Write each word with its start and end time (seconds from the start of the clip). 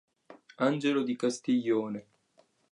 Angelo 0.57 1.03
di 1.03 1.15
Castiglione. 1.15 2.07